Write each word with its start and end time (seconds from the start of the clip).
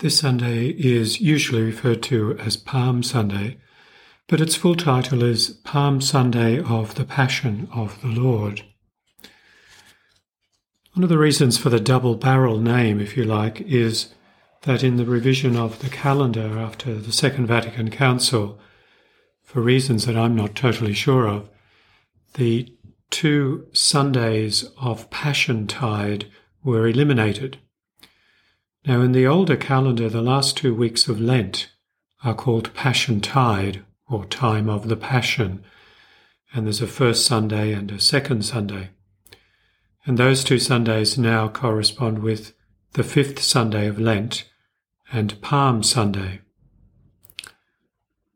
This 0.00 0.18
Sunday 0.18 0.68
is 0.68 1.20
usually 1.20 1.60
referred 1.60 2.02
to 2.04 2.34
as 2.38 2.56
Palm 2.56 3.02
Sunday, 3.02 3.58
but 4.28 4.40
its 4.40 4.54
full 4.54 4.74
title 4.74 5.22
is 5.22 5.50
Palm 5.62 6.00
Sunday 6.00 6.58
of 6.58 6.94
the 6.94 7.04
Passion 7.04 7.68
of 7.70 8.00
the 8.00 8.08
Lord. 8.08 8.62
One 10.94 11.02
of 11.02 11.10
the 11.10 11.18
reasons 11.18 11.58
for 11.58 11.68
the 11.68 11.78
double 11.78 12.14
barrel 12.14 12.58
name, 12.58 12.98
if 12.98 13.14
you 13.14 13.24
like, 13.24 13.60
is 13.60 14.14
that 14.62 14.82
in 14.82 14.96
the 14.96 15.04
revision 15.04 15.54
of 15.54 15.80
the 15.80 15.90
calendar 15.90 16.58
after 16.58 16.94
the 16.94 17.12
Second 17.12 17.46
Vatican 17.46 17.90
Council, 17.90 18.58
for 19.42 19.60
reasons 19.60 20.06
that 20.06 20.16
I'm 20.16 20.34
not 20.34 20.54
totally 20.54 20.94
sure 20.94 21.28
of, 21.28 21.50
the 22.34 22.74
two 23.10 23.66
Sundays 23.74 24.64
of 24.80 25.10
Passion 25.10 25.66
Tide 25.66 26.24
were 26.64 26.88
eliminated 26.88 27.58
now, 28.86 29.02
in 29.02 29.12
the 29.12 29.26
older 29.26 29.56
calendar, 29.56 30.08
the 30.08 30.22
last 30.22 30.56
two 30.56 30.74
weeks 30.74 31.06
of 31.06 31.20
Lent 31.20 31.70
are 32.24 32.34
called 32.34 32.72
Passion 32.72 33.20
Tide, 33.20 33.84
or 34.08 34.24
Time 34.24 34.68
of 34.70 34.88
the 34.88 34.96
Passion, 34.96 35.62
and 36.52 36.66
there's 36.66 36.80
a 36.80 36.86
first 36.86 37.26
Sunday 37.26 37.72
and 37.72 37.90
a 37.90 38.00
second 38.00 38.44
Sunday. 38.44 38.90
And 40.06 40.16
those 40.16 40.42
two 40.42 40.58
Sundays 40.58 41.18
now 41.18 41.48
correspond 41.48 42.20
with 42.20 42.54
the 42.92 43.04
fifth 43.04 43.42
Sunday 43.42 43.86
of 43.86 44.00
Lent 44.00 44.48
and 45.12 45.40
Palm 45.42 45.82
Sunday. 45.82 46.40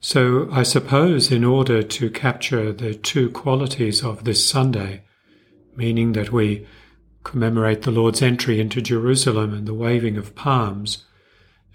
So 0.00 0.48
I 0.50 0.62
suppose 0.62 1.30
in 1.30 1.44
order 1.44 1.82
to 1.82 2.10
capture 2.10 2.72
the 2.72 2.94
two 2.94 3.30
qualities 3.30 4.02
of 4.02 4.24
this 4.24 4.48
Sunday, 4.48 5.04
meaning 5.76 6.12
that 6.12 6.32
we 6.32 6.66
commemorate 7.24 7.82
the 7.82 7.90
Lord's 7.90 8.22
entry 8.22 8.60
into 8.60 8.80
Jerusalem 8.80 9.52
and 9.52 9.66
the 9.66 9.74
waving 9.74 10.16
of 10.16 10.34
palms, 10.34 11.04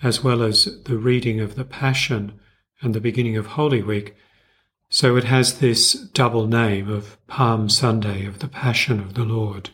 as 0.01 0.23
well 0.23 0.41
as 0.41 0.81
the 0.83 0.97
reading 0.97 1.39
of 1.39 1.55
the 1.55 1.65
Passion 1.65 2.39
and 2.81 2.93
the 2.93 3.01
beginning 3.01 3.37
of 3.37 3.45
Holy 3.47 3.81
Week. 3.81 4.15
So 4.89 5.15
it 5.15 5.25
has 5.25 5.59
this 5.59 5.93
double 5.93 6.47
name 6.47 6.89
of 6.89 7.17
Palm 7.27 7.69
Sunday 7.69 8.25
of 8.25 8.39
the 8.39 8.47
Passion 8.47 8.99
of 8.99 9.13
the 9.13 9.23
Lord. 9.23 9.71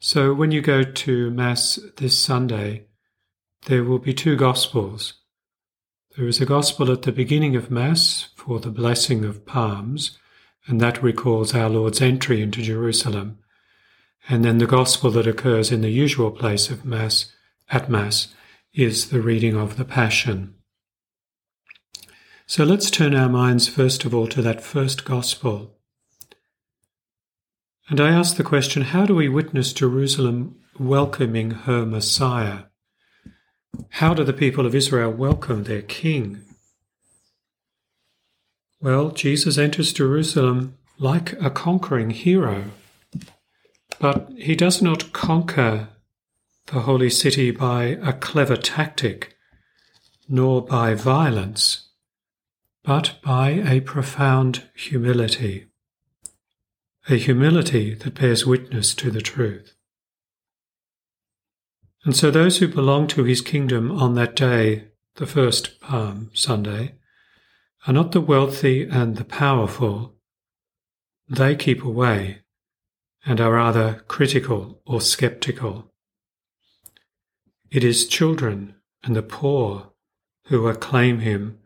So 0.00 0.32
when 0.32 0.52
you 0.52 0.60
go 0.60 0.84
to 0.84 1.30
Mass 1.30 1.78
this 1.96 2.18
Sunday, 2.18 2.86
there 3.66 3.82
will 3.82 3.98
be 3.98 4.14
two 4.14 4.36
Gospels. 4.36 5.14
There 6.16 6.28
is 6.28 6.40
a 6.40 6.46
Gospel 6.46 6.90
at 6.92 7.02
the 7.02 7.12
beginning 7.12 7.56
of 7.56 7.70
Mass 7.70 8.28
for 8.36 8.60
the 8.60 8.70
blessing 8.70 9.24
of 9.24 9.44
palms, 9.44 10.18
and 10.68 10.80
that 10.80 11.02
recalls 11.02 11.54
our 11.54 11.70
Lord's 11.70 12.02
entry 12.02 12.42
into 12.42 12.62
Jerusalem. 12.62 13.38
And 14.28 14.44
then 14.44 14.58
the 14.58 14.66
gospel 14.66 15.10
that 15.12 15.26
occurs 15.26 15.72
in 15.72 15.80
the 15.80 15.90
usual 15.90 16.30
place 16.30 16.68
of 16.68 16.84
Mass, 16.84 17.32
at 17.70 17.88
Mass, 17.88 18.28
is 18.74 19.08
the 19.08 19.22
reading 19.22 19.56
of 19.56 19.78
the 19.78 19.84
Passion. 19.86 20.54
So 22.46 22.64
let's 22.64 22.90
turn 22.90 23.14
our 23.14 23.28
minds 23.28 23.66
first 23.66 24.04
of 24.04 24.14
all 24.14 24.26
to 24.28 24.42
that 24.42 24.62
first 24.62 25.06
gospel. 25.06 25.74
And 27.88 28.00
I 28.00 28.10
ask 28.10 28.36
the 28.36 28.44
question 28.44 28.82
how 28.82 29.06
do 29.06 29.14
we 29.14 29.28
witness 29.28 29.72
Jerusalem 29.72 30.56
welcoming 30.78 31.52
her 31.52 31.86
Messiah? 31.86 32.64
How 33.90 34.12
do 34.12 34.24
the 34.24 34.34
people 34.34 34.66
of 34.66 34.74
Israel 34.74 35.10
welcome 35.10 35.64
their 35.64 35.82
King? 35.82 36.44
Well, 38.80 39.10
Jesus 39.10 39.58
enters 39.58 39.92
Jerusalem 39.92 40.76
like 40.98 41.32
a 41.40 41.50
conquering 41.50 42.10
hero, 42.10 42.66
but 43.98 44.30
he 44.36 44.54
does 44.54 44.80
not 44.80 45.12
conquer 45.12 45.88
the 46.66 46.80
holy 46.80 47.10
city 47.10 47.50
by 47.50 47.98
a 48.02 48.12
clever 48.12 48.56
tactic, 48.56 49.34
nor 50.28 50.62
by 50.62 50.94
violence, 50.94 51.88
but 52.84 53.16
by 53.22 53.50
a 53.50 53.80
profound 53.80 54.68
humility, 54.74 55.66
a 57.08 57.16
humility 57.16 57.94
that 57.94 58.20
bears 58.20 58.46
witness 58.46 58.94
to 58.94 59.10
the 59.10 59.22
truth. 59.22 59.74
And 62.04 62.14
so 62.14 62.30
those 62.30 62.58
who 62.58 62.68
belong 62.68 63.08
to 63.08 63.24
his 63.24 63.40
kingdom 63.40 63.90
on 63.90 64.14
that 64.14 64.36
day, 64.36 64.88
the 65.16 65.26
first 65.26 65.80
Palm 65.80 66.30
Sunday, 66.32 66.94
are 67.86 67.92
not 67.92 68.12
the 68.12 68.20
wealthy 68.20 68.88
and 68.88 69.16
the 69.16 69.24
powerful. 69.24 70.14
They 71.28 71.56
keep 71.56 71.84
away 71.84 72.38
and 73.24 73.40
are 73.40 73.52
rather 73.52 74.04
critical 74.08 74.80
or 74.86 75.00
skeptical. 75.00 75.92
It 77.70 77.84
is 77.84 78.08
children 78.08 78.74
and 79.04 79.14
the 79.14 79.22
poor 79.22 79.92
who 80.46 80.66
acclaim 80.66 81.20
him 81.20 81.58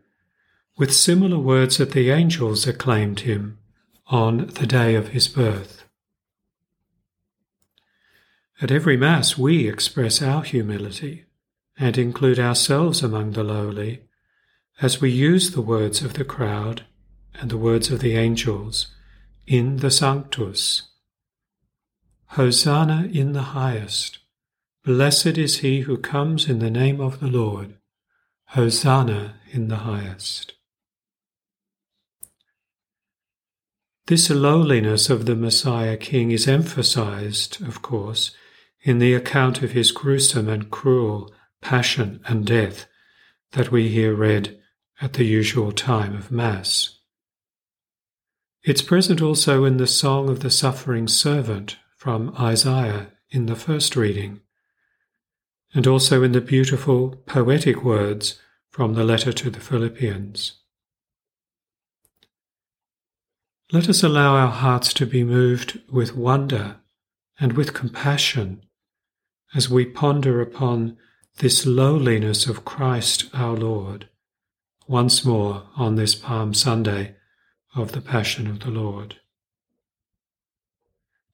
with 0.76 0.92
similar 0.92 1.38
words 1.38 1.76
that 1.76 1.92
the 1.92 2.10
angels 2.10 2.66
acclaimed 2.66 3.20
him 3.20 3.58
on 4.06 4.46
the 4.46 4.66
day 4.66 4.94
of 4.94 5.08
his 5.08 5.28
birth. 5.28 5.84
At 8.60 8.70
every 8.70 8.96
Mass, 8.96 9.38
we 9.38 9.68
express 9.68 10.22
our 10.22 10.42
humility 10.42 11.24
and 11.78 11.96
include 11.96 12.38
ourselves 12.38 13.02
among 13.02 13.32
the 13.32 13.44
lowly 13.44 14.02
as 14.80 15.00
we 15.00 15.10
use 15.10 15.50
the 15.50 15.60
words 15.60 16.02
of 16.02 16.14
the 16.14 16.24
crowd 16.24 16.84
and 17.34 17.50
the 17.50 17.58
words 17.58 17.90
of 17.90 18.00
the 18.00 18.14
angels 18.16 18.88
in 19.46 19.76
the 19.78 19.90
Sanctus. 19.90 20.82
Hosanna 22.26 23.08
in 23.12 23.32
the 23.32 23.52
highest. 23.52 24.18
Blessed 24.84 25.38
is 25.38 25.58
he 25.58 25.80
who 25.80 25.98
comes 25.98 26.48
in 26.48 26.58
the 26.58 26.70
name 26.70 27.00
of 27.00 27.20
the 27.20 27.28
Lord. 27.28 27.74
Hosanna 28.46 29.34
in 29.50 29.68
the 29.68 29.76
highest. 29.76 30.54
This 34.06 34.28
lowliness 34.30 35.08
of 35.10 35.26
the 35.26 35.36
Messiah 35.36 35.96
King 35.96 36.32
is 36.32 36.48
emphasized, 36.48 37.62
of 37.62 37.82
course, 37.82 38.32
in 38.82 38.98
the 38.98 39.14
account 39.14 39.62
of 39.62 39.72
his 39.72 39.92
gruesome 39.92 40.48
and 40.48 40.70
cruel 40.70 41.32
passion 41.60 42.20
and 42.26 42.44
death 42.44 42.86
that 43.52 43.70
we 43.70 43.88
hear 43.88 44.14
read 44.14 44.60
at 45.00 45.14
the 45.14 45.24
usual 45.24 45.72
time 45.72 46.14
of 46.14 46.30
Mass. 46.30 46.98
It's 48.64 48.82
present 48.82 49.20
also 49.20 49.64
in 49.64 49.78
the 49.78 49.86
Song 49.86 50.28
of 50.28 50.40
the 50.40 50.50
Suffering 50.50 51.08
Servant 51.08 51.76
from 51.96 52.34
Isaiah 52.38 53.08
in 53.30 53.46
the 53.46 53.56
first 53.56 53.96
reading, 53.96 54.40
and 55.74 55.86
also 55.86 56.22
in 56.22 56.32
the 56.32 56.40
beautiful 56.40 57.16
poetic 57.26 57.82
words 57.82 58.38
from 58.70 58.94
the 58.94 59.04
letter 59.04 59.32
to 59.32 59.50
the 59.50 59.60
Philippians. 59.60 60.60
Let 63.72 63.88
us 63.88 64.02
allow 64.02 64.36
our 64.36 64.52
hearts 64.52 64.92
to 64.94 65.06
be 65.06 65.24
moved 65.24 65.80
with 65.90 66.14
wonder 66.14 66.76
and 67.40 67.54
with 67.54 67.74
compassion 67.74 68.64
as 69.54 69.68
we 69.68 69.84
ponder 69.84 70.40
upon 70.40 70.98
this 71.38 71.66
lowliness 71.66 72.46
of 72.46 72.64
Christ 72.64 73.30
our 73.32 73.56
Lord 73.56 74.08
once 74.86 75.24
more 75.24 75.64
on 75.76 75.96
this 75.96 76.14
Palm 76.14 76.54
Sunday 76.54 77.16
of 77.74 77.92
the 77.92 78.00
Passion 78.00 78.46
of 78.46 78.60
the 78.60 78.70
Lord. 78.70 79.16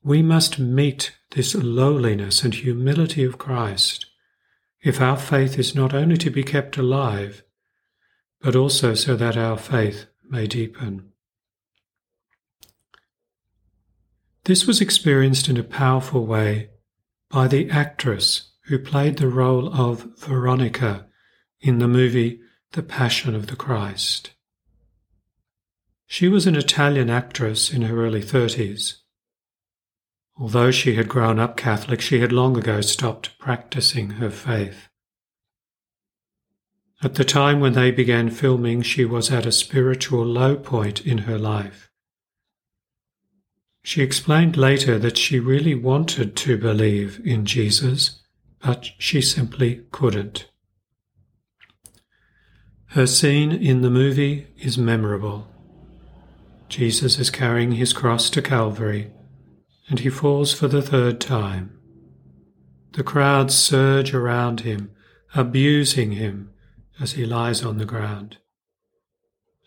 We 0.02 0.22
must 0.22 0.58
meet 0.58 1.16
this 1.30 1.54
lowliness 1.54 2.42
and 2.44 2.54
humility 2.54 3.24
of 3.24 3.38
Christ 3.38 4.06
if 4.82 5.00
our 5.00 5.16
faith 5.16 5.58
is 5.58 5.74
not 5.74 5.92
only 5.92 6.16
to 6.18 6.30
be 6.30 6.42
kept 6.42 6.76
alive, 6.76 7.42
but 8.40 8.54
also 8.54 8.94
so 8.94 9.16
that 9.16 9.36
our 9.36 9.58
faith 9.58 10.06
may 10.28 10.46
deepen. 10.46 11.10
This 14.44 14.66
was 14.66 14.80
experienced 14.80 15.48
in 15.48 15.56
a 15.56 15.64
powerful 15.64 16.24
way 16.24 16.70
by 17.28 17.48
the 17.48 17.68
actress 17.70 18.52
who 18.66 18.78
played 18.78 19.18
the 19.18 19.28
role 19.28 19.68
of 19.74 20.06
Veronica 20.18 21.06
in 21.60 21.78
the 21.78 21.88
movie 21.88 22.40
the 22.72 22.82
Passion 22.82 23.34
of 23.34 23.46
the 23.46 23.56
Christ. 23.56 24.32
She 26.06 26.28
was 26.28 26.46
an 26.46 26.54
Italian 26.54 27.08
actress 27.08 27.72
in 27.72 27.82
her 27.82 28.04
early 28.04 28.22
30s. 28.22 28.96
Although 30.38 30.70
she 30.70 30.94
had 30.94 31.08
grown 31.08 31.38
up 31.38 31.56
Catholic, 31.56 32.00
she 32.00 32.20
had 32.20 32.30
long 32.30 32.56
ago 32.56 32.80
stopped 32.80 33.38
practicing 33.38 34.10
her 34.10 34.30
faith. 34.30 34.88
At 37.02 37.14
the 37.14 37.24
time 37.24 37.60
when 37.60 37.72
they 37.72 37.90
began 37.90 38.28
filming, 38.28 38.82
she 38.82 39.04
was 39.04 39.30
at 39.30 39.46
a 39.46 39.52
spiritual 39.52 40.24
low 40.24 40.56
point 40.56 41.06
in 41.06 41.18
her 41.18 41.38
life. 41.38 41.90
She 43.82 44.02
explained 44.02 44.56
later 44.56 44.98
that 44.98 45.16
she 45.16 45.38
really 45.38 45.74
wanted 45.74 46.36
to 46.36 46.58
believe 46.58 47.20
in 47.24 47.46
Jesus, 47.46 48.20
but 48.58 48.90
she 48.98 49.22
simply 49.22 49.86
couldn't. 49.90 50.50
Her 52.92 53.06
scene 53.06 53.52
in 53.52 53.82
the 53.82 53.90
movie 53.90 54.46
is 54.56 54.78
memorable. 54.78 55.46
Jesus 56.70 57.18
is 57.18 57.28
carrying 57.28 57.72
his 57.72 57.92
cross 57.92 58.30
to 58.30 58.40
Calvary, 58.40 59.10
and 59.88 60.00
he 60.00 60.08
falls 60.08 60.54
for 60.54 60.68
the 60.68 60.80
third 60.80 61.20
time. 61.20 61.78
The 62.92 63.02
crowds 63.02 63.54
surge 63.54 64.14
around 64.14 64.60
him, 64.60 64.90
abusing 65.34 66.12
him 66.12 66.50
as 66.98 67.12
he 67.12 67.26
lies 67.26 67.62
on 67.62 67.76
the 67.76 67.84
ground. 67.84 68.38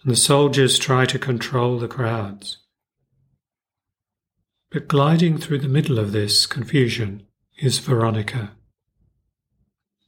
And 0.01 0.11
the 0.11 0.17
soldiers 0.17 0.79
try 0.79 1.05
to 1.05 1.19
control 1.19 1.77
the 1.77 1.87
crowds. 1.87 2.57
But 4.71 4.87
gliding 4.87 5.37
through 5.37 5.59
the 5.59 5.67
middle 5.67 5.99
of 5.99 6.11
this 6.11 6.47
confusion 6.47 7.27
is 7.59 7.77
Veronica. 7.77 8.53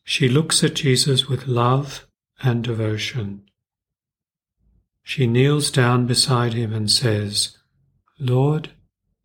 She 0.04 0.28
looks 0.28 0.64
at 0.64 0.74
Jesus 0.74 1.28
with 1.28 1.48
love 1.48 2.08
and 2.42 2.64
devotion. 2.64 3.44
She 5.04 5.28
kneels 5.28 5.70
down 5.70 6.08
beside 6.08 6.54
him 6.54 6.74
and 6.74 6.90
says, 6.90 7.58
Lord, 8.20 8.72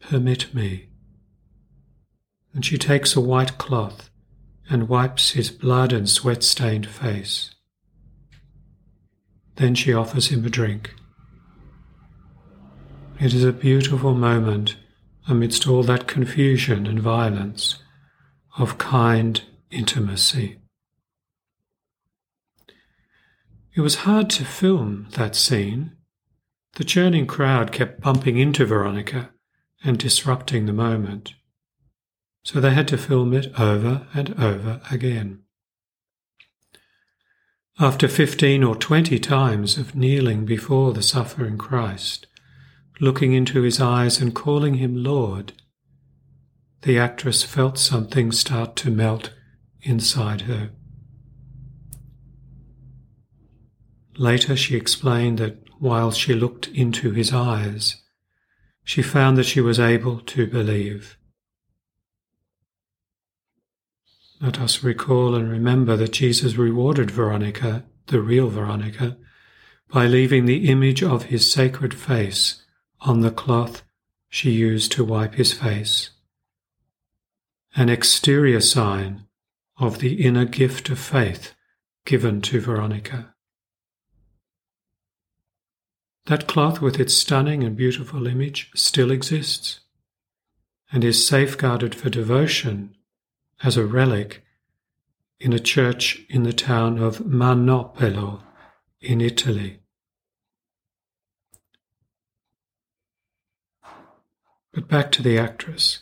permit 0.00 0.52
me. 0.55 0.88
And 2.52 2.64
she 2.64 2.76
takes 2.76 3.14
a 3.14 3.20
white 3.20 3.58
cloth 3.58 4.10
and 4.69 4.88
wipes 4.88 5.31
his 5.31 5.50
blood 5.50 5.93
and 5.93 6.08
sweat 6.08 6.43
stained 6.43 6.88
face. 6.88 7.55
Then 9.56 9.75
she 9.75 9.93
offers 9.93 10.28
him 10.28 10.44
a 10.44 10.50
drink. 10.50 10.94
It 13.20 13.34
is 13.34 13.44
a 13.44 13.52
beautiful 13.52 14.14
moment 14.14 14.76
amidst 15.26 15.66
all 15.66 15.82
that 15.84 16.06
confusion 16.06 16.87
and 16.87 17.00
violence 17.00 17.82
of 18.58 18.78
kind 18.78 19.43
intimacy. 19.70 20.58
It 23.78 23.82
was 23.82 23.94
hard 23.98 24.28
to 24.30 24.44
film 24.44 25.06
that 25.12 25.36
scene. 25.36 25.92
The 26.75 26.82
churning 26.82 27.28
crowd 27.28 27.70
kept 27.70 28.00
bumping 28.00 28.36
into 28.36 28.66
Veronica 28.66 29.30
and 29.84 29.96
disrupting 29.96 30.66
the 30.66 30.72
moment. 30.72 31.34
So 32.42 32.58
they 32.58 32.75
had 32.75 32.88
to 32.88 32.98
film 32.98 33.32
it 33.32 33.52
over 33.56 34.08
and 34.12 34.34
over 34.36 34.80
again. 34.90 35.44
After 37.78 38.08
fifteen 38.08 38.64
or 38.64 38.75
twenty 38.75 39.20
times 39.20 39.78
of 39.78 39.94
kneeling 39.94 40.44
before 40.44 40.92
the 40.92 41.00
suffering 41.00 41.56
Christ, 41.56 42.26
looking 43.00 43.32
into 43.32 43.62
his 43.62 43.81
eyes 43.81 44.20
and 44.20 44.34
calling 44.34 44.74
him 44.74 45.04
Lord, 45.04 45.52
the 46.82 46.98
actress 46.98 47.44
felt 47.44 47.78
something 47.78 48.32
start 48.32 48.74
to 48.74 48.90
melt 48.90 49.32
inside 49.82 50.40
her. 50.42 50.70
Later, 54.19 54.56
she 54.56 54.76
explained 54.76 55.38
that 55.38 55.62
while 55.79 56.11
she 56.11 56.35
looked 56.35 56.67
into 56.67 57.12
his 57.12 57.32
eyes, 57.32 58.03
she 58.82 59.00
found 59.00 59.38
that 59.38 59.47
she 59.47 59.61
was 59.61 59.79
able 59.79 60.19
to 60.20 60.47
believe. 60.47 61.17
Let 64.41 64.61
us 64.61 64.82
recall 64.82 65.37
and 65.37 65.49
remember 65.49 65.97
that 65.97 66.12
Jesus 66.12 66.56
rewarded 66.56 67.12
Veronica, 67.12 67.85
the 68.09 68.20
real 68.20 68.49
Veronica, 68.49 69.17
by 69.88 70.06
leaving 70.06 70.47
the 70.47 70.69
image 70.69 71.03
of 71.03 71.25
his 71.25 71.50
sacred 71.50 71.94
face 71.94 72.62
on 73.00 73.20
the 73.20 73.31
cloth 73.31 73.85
she 74.29 74.50
used 74.50 74.91
to 74.93 75.05
wipe 75.05 75.35
his 75.35 75.53
face, 75.53 76.11
an 77.76 77.88
exterior 77.88 78.61
sign 78.61 79.26
of 79.79 80.00
the 80.00 80.25
inner 80.25 80.44
gift 80.44 80.91
of 80.91 80.99
faith 80.99 81.55
given 82.05 82.41
to 82.43 82.61
Veronica. 82.61 83.35
That 86.28 86.46
cloth 86.46 86.82
with 86.82 87.00
its 87.00 87.14
stunning 87.14 87.64
and 87.64 87.75
beautiful 87.75 88.26
image 88.26 88.70
still 88.75 89.10
exists 89.10 89.80
and 90.92 91.02
is 91.02 91.26
safeguarded 91.26 91.94
for 91.94 92.10
devotion 92.10 92.94
as 93.64 93.78
a 93.78 93.86
relic 93.86 94.44
in 95.40 95.54
a 95.54 95.58
church 95.58 96.20
in 96.28 96.42
the 96.42 96.52
town 96.52 96.98
of 96.98 97.20
Manoppello 97.20 98.42
in 99.00 99.22
Italy. 99.22 99.78
But 104.74 104.86
back 104.86 105.10
to 105.12 105.22
the 105.22 105.38
actress. 105.38 106.00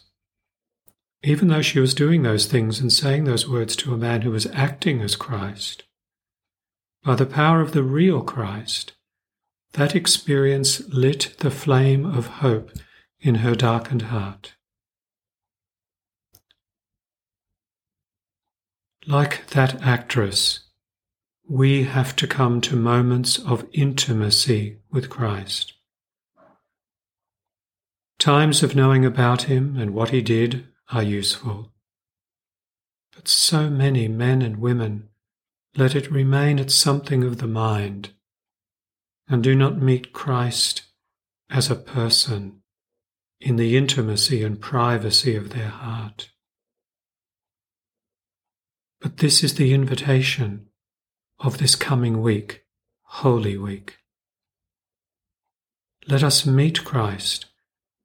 Even 1.22 1.46
though 1.46 1.62
she 1.62 1.78
was 1.78 1.94
doing 1.94 2.24
those 2.24 2.46
things 2.46 2.80
and 2.80 2.92
saying 2.92 3.24
those 3.24 3.48
words 3.48 3.76
to 3.76 3.94
a 3.94 3.98
man 3.98 4.22
who 4.22 4.32
was 4.32 4.48
acting 4.48 5.02
as 5.02 5.14
Christ, 5.14 5.84
by 7.04 7.14
the 7.14 7.26
power 7.26 7.60
of 7.60 7.70
the 7.70 7.84
real 7.84 8.22
Christ, 8.22 8.95
that 9.76 9.94
experience 9.94 10.80
lit 10.88 11.34
the 11.40 11.50
flame 11.50 12.06
of 12.06 12.26
hope 12.26 12.70
in 13.20 13.36
her 13.36 13.54
darkened 13.54 14.02
heart. 14.02 14.54
Like 19.06 19.48
that 19.48 19.82
actress, 19.82 20.60
we 21.46 21.84
have 21.84 22.16
to 22.16 22.26
come 22.26 22.62
to 22.62 22.74
moments 22.74 23.38
of 23.38 23.66
intimacy 23.72 24.78
with 24.90 25.10
Christ. 25.10 25.74
Times 28.18 28.62
of 28.62 28.74
knowing 28.74 29.04
about 29.04 29.42
Him 29.42 29.76
and 29.76 29.92
what 29.92 30.08
He 30.08 30.22
did 30.22 30.66
are 30.90 31.02
useful. 31.02 31.70
But 33.14 33.28
so 33.28 33.68
many 33.68 34.08
men 34.08 34.40
and 34.40 34.56
women 34.56 35.10
let 35.76 35.94
it 35.94 36.10
remain 36.10 36.58
at 36.58 36.70
something 36.70 37.22
of 37.22 37.38
the 37.38 37.46
mind 37.46 38.15
and 39.28 39.42
do 39.42 39.54
not 39.54 39.80
meet 39.80 40.12
Christ 40.12 40.82
as 41.50 41.70
a 41.70 41.76
person 41.76 42.62
in 43.40 43.56
the 43.56 43.76
intimacy 43.76 44.42
and 44.42 44.60
privacy 44.60 45.36
of 45.36 45.50
their 45.50 45.68
heart. 45.68 46.30
But 49.00 49.18
this 49.18 49.44
is 49.44 49.54
the 49.54 49.72
invitation 49.72 50.68
of 51.38 51.58
this 51.58 51.74
coming 51.74 52.22
week, 52.22 52.64
Holy 53.02 53.58
Week. 53.58 53.98
Let 56.08 56.22
us 56.22 56.46
meet 56.46 56.84
Christ 56.84 57.46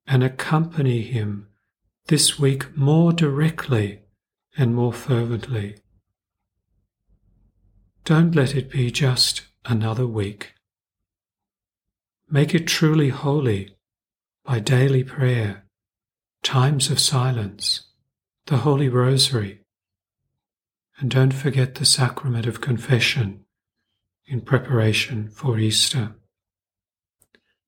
and 0.07 0.23
accompany 0.23 1.01
him 1.01 1.47
this 2.07 2.37
week 2.39 2.75
more 2.75 3.13
directly 3.13 4.01
and 4.57 4.75
more 4.75 4.91
fervently. 4.91 5.77
Don't 8.03 8.35
let 8.35 8.55
it 8.55 8.71
be 8.71 8.91
just 8.91 9.43
another 9.65 10.07
week. 10.07 10.53
Make 12.33 12.55
it 12.55 12.65
truly 12.65 13.09
holy 13.09 13.75
by 14.45 14.59
daily 14.59 15.03
prayer, 15.03 15.65
times 16.41 16.89
of 16.89 16.97
silence, 16.97 17.89
the 18.45 18.59
Holy 18.59 18.87
Rosary, 18.87 19.59
and 20.97 21.11
don't 21.11 21.33
forget 21.33 21.75
the 21.75 21.83
sacrament 21.83 22.45
of 22.45 22.61
confession 22.61 23.43
in 24.25 24.39
preparation 24.39 25.27
for 25.27 25.59
Easter. 25.59 26.15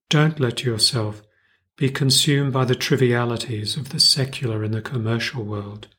Don't 0.09 0.39
let 0.39 0.63
yourself 0.63 1.23
be 1.75 1.89
consumed 1.89 2.53
by 2.53 2.63
the 2.63 2.73
trivialities 2.73 3.75
of 3.75 3.89
the 3.89 3.99
secular 3.99 4.63
and 4.63 4.73
the 4.73 4.81
commercial 4.81 5.43
world, 5.43 5.89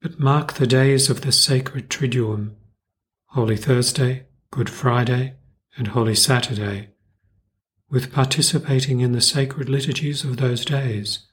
but 0.00 0.20
mark 0.20 0.52
the 0.52 0.68
days 0.68 1.10
of 1.10 1.22
the 1.22 1.32
sacred 1.32 1.90
Triduum, 1.90 2.54
Holy 3.30 3.56
Thursday, 3.56 4.26
Good 4.52 4.70
Friday, 4.70 5.34
and 5.76 5.88
Holy 5.88 6.14
Saturday 6.14 6.90
with 7.92 8.12
participating 8.12 9.00
in 9.00 9.12
the 9.12 9.20
sacred 9.20 9.68
liturgies 9.68 10.24
of 10.24 10.38
those 10.38 10.64
days, 10.64 11.26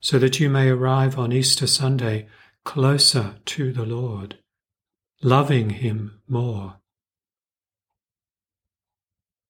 so 0.00 0.18
that 0.18 0.40
you 0.40 0.50
may 0.50 0.68
arrive 0.68 1.16
on 1.16 1.32
Easter 1.32 1.66
Sunday 1.66 2.26
closer 2.64 3.36
to 3.44 3.72
the 3.72 3.84
Lord, 3.84 4.38
loving 5.22 5.70
Him 5.70 6.20
more. 6.26 6.80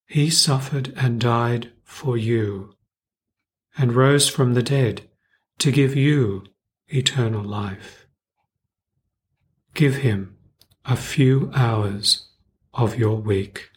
He 0.07 0.28
suffered 0.28 0.92
and 0.97 1.21
died 1.21 1.73
for 1.85 2.19
you, 2.19 2.75
and 3.78 3.95
rose 3.95 4.28
from 4.28 4.52
the 4.52 4.62
dead 4.62 5.09
to 5.59 5.73
give 5.73 5.97
you 5.97 6.45
eternal 6.88 7.42
life. 7.42 8.07
Give 9.73 9.97
Him 9.97 10.37
a 10.85 10.97
few 10.97 11.50
hours 11.54 12.28
of 12.75 12.99
your 12.99 13.16
week. 13.16 13.71